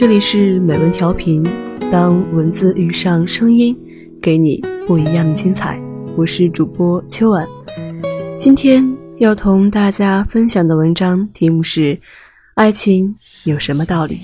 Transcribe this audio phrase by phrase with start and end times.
[0.00, 1.46] 这里是美文调频，
[1.92, 3.78] 当文字遇上声音，
[4.18, 5.78] 给你不一样的精彩。
[6.16, 7.46] 我是主播秋晚，
[8.38, 8.82] 今天
[9.18, 12.00] 要同大家分享的文章题目是：
[12.54, 14.18] 爱情有什么道理？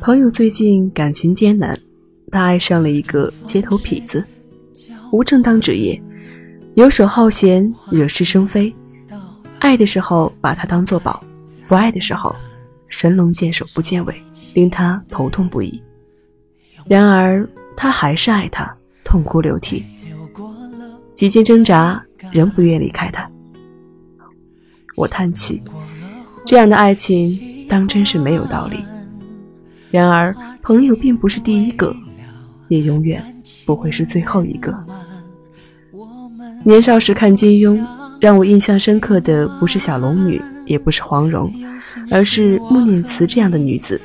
[0.00, 1.78] 朋友最近感情艰难，
[2.30, 4.24] 他爱上了一个街头痞子，
[5.12, 6.02] 无正当职业，
[6.76, 8.74] 游手好闲，惹是生非。
[9.58, 11.22] 爱的时候把他当做宝，
[11.68, 12.34] 不爱的时候，
[12.88, 14.22] 神龙见首不见尾，
[14.54, 15.82] 令他头痛不已。
[16.86, 19.84] 然而他还是爱他，痛哭流涕，
[21.14, 22.02] 几经挣扎，
[22.32, 23.30] 仍不愿离开他。
[24.96, 25.62] 我叹气，
[26.44, 28.84] 这样的爱情当真是没有道理。
[29.90, 31.94] 然而朋友并不是第一个，
[32.68, 33.22] 也永远
[33.64, 34.76] 不会是最后一个。
[36.64, 37.86] 年少时看金庸。
[38.20, 41.52] 让我印象深刻的不是小龙女，也不是黄蓉，
[42.10, 44.00] 而是穆念慈这样的女子。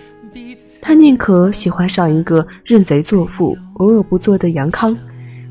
[0.81, 4.97] 她宁可喜欢上一个认贼作父、无恶不作的杨康，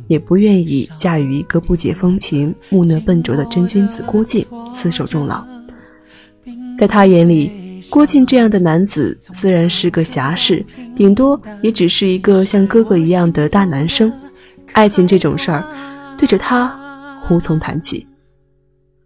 [0.09, 5.45] 也不愿意嫁与一个不解风情、木讷笨拙的真君子郭靖厮守终老。
[6.78, 10.64] 在她眼里，郭靖这样的男子虽然是个侠士，
[10.95, 14.12] 顶多也只是一个像哥哥一样的大男生。
[14.73, 15.62] 爱情这种事儿，
[16.17, 16.75] 对着他
[17.31, 18.06] 无从谈起。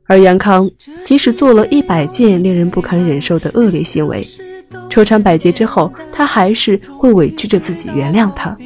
[0.07, 0.71] 而杨康
[1.05, 4.27] 即使做了一百件令人不堪忍受的恶劣行为，
[4.89, 8.57] 愁肠百结之后，他还是会委屈着自己原谅他。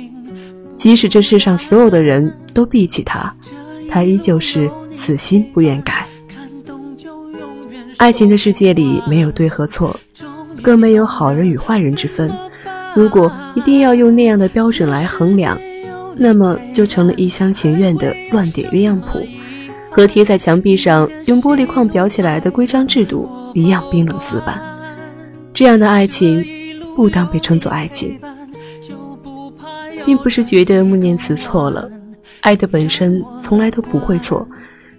[0.77, 3.34] 即使这世上所有的人都避弃他，
[3.88, 6.06] 他依旧是死心不愿改。
[7.96, 9.98] 爱情的世界里没有对和错，
[10.62, 12.30] 更没有好人与坏人之分。
[12.94, 15.58] 如果一定要用那样的标准来衡量，
[16.16, 19.20] 那么就成了一厢情愿的乱点鸳鸯谱。
[19.91, 24.60] 和贴在墙壁上用玻璃框裱起来的规章制度一样冰冷死板，
[25.52, 26.44] 这样的爱情
[26.94, 28.18] 不当被称作爱情。
[30.06, 31.89] 并不是觉得穆念慈错了，
[32.40, 34.48] 爱的本身从来都不会错，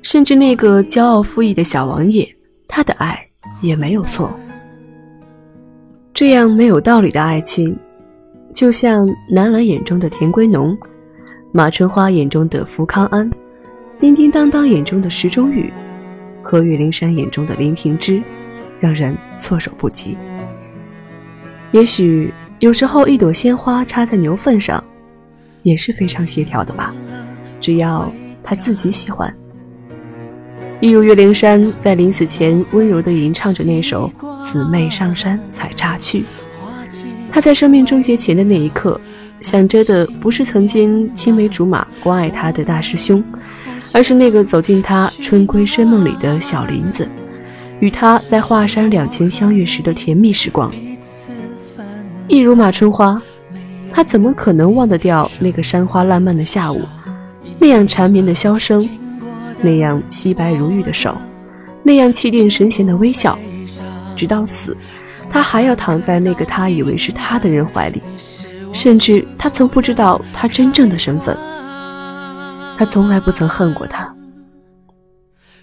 [0.03, 2.27] 甚至那个骄傲负义的小王爷，
[2.67, 3.19] 他的爱
[3.61, 4.31] 也没有错。
[6.13, 7.75] 这样没有道理的爱情，
[8.53, 10.77] 就像南兰眼中的田归农，
[11.51, 13.29] 马春花眼中的福康安。
[14.01, 15.71] 叮叮当当眼中的石中玉，
[16.41, 18.19] 和岳灵珊眼中的林平之，
[18.79, 20.17] 让人措手不及。
[21.71, 24.83] 也许有时候一朵鲜花插在牛粪上，
[25.61, 26.91] 也是非常协调的吧，
[27.59, 28.11] 只要
[28.43, 29.31] 他自己喜欢。
[30.79, 34.11] 一如岳灵珊在临死前温柔地吟唱着那首
[34.43, 36.21] 《姊妹上山采茶去》，
[37.31, 38.99] 他在生命终结前的那一刻，
[39.41, 43.21] 想着的不是曾经青梅竹马关爱他的大师兄。
[43.93, 47.09] 而是那个走进他春闺深梦里的小林子，
[47.81, 50.71] 与他在华山两情相悦时的甜蜜时光。
[52.29, 53.21] 一如马春花，
[53.91, 56.83] 他怎么可能忘得掉那个山花烂漫的下午，
[57.59, 58.87] 那样缠绵的箫声，
[59.61, 61.17] 那样皙白如玉的手，
[61.83, 63.37] 那样气定神闲的微笑，
[64.15, 64.77] 直到死，
[65.29, 68.01] 他还要躺在那个他以为是他的人怀里，
[68.81, 71.37] 甚至他曾不知道他真正的身份。
[72.79, 74.11] 他从来不曾恨过他，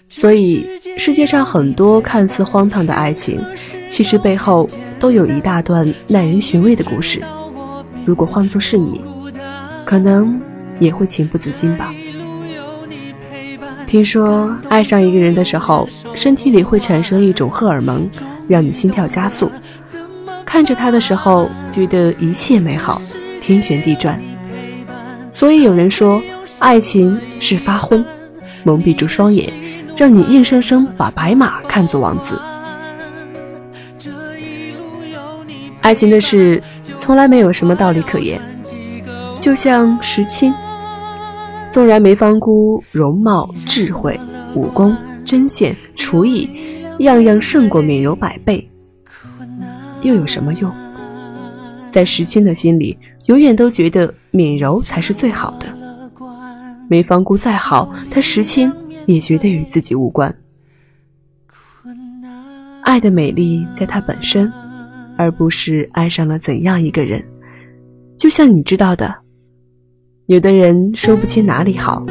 [0.07, 0.65] 所以
[0.97, 3.43] 世界上很多看似荒唐的爱情，
[3.89, 4.65] 其实背后
[5.01, 7.21] 都有一大段耐人寻味的故事。
[8.05, 9.01] 如果换作是你，
[9.85, 10.41] 可能
[10.79, 11.93] 也会情不自禁吧。
[13.85, 18.09] 听说爱上一个人的时候，身体里会产生一种荷尔蒙，
[18.47, 19.51] 让你心跳加速，
[20.45, 23.01] 看着他的时候觉得一切美好，
[23.49, 24.21] 天旋地转。
[25.33, 26.21] 所以有人说。
[26.59, 28.03] 爱情是发昏，
[28.65, 29.49] 蒙蔽住双眼，
[29.95, 32.37] 让你硬生生把白马看作王子。
[35.79, 36.61] 爱情的事
[36.99, 38.41] 从来没有什么道理可言，
[39.39, 40.53] 就像石青，
[41.71, 44.19] 纵然梅芳姑容貌、智慧、
[44.53, 44.93] 武功、
[45.23, 46.49] 针线、厨艺，
[46.99, 48.69] 样样胜过敏柔百倍，
[50.01, 50.69] 又有什么用？
[51.89, 52.99] 在石青的心里，
[53.29, 55.67] 永远都觉得敏柔才是最好的。
[56.89, 58.71] 梅芳姑再好，她石青
[59.05, 60.35] 也绝对与自己无关。
[62.81, 64.51] 爱的美丽在它本身，
[65.15, 67.23] 而不是爱上了怎样一个人。
[68.17, 69.13] 就像你知道的，
[70.25, 72.03] 有的人说不清哪里好，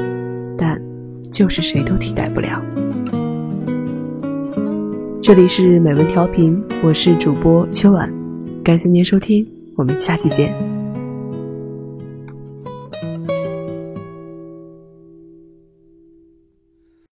[0.56, 0.80] 但
[1.32, 2.62] 就是谁都替代不了。
[5.20, 8.08] 这里是美文调频，我是主播秋晚，
[8.62, 9.44] 感谢您收听，
[9.74, 10.67] 我们下期见。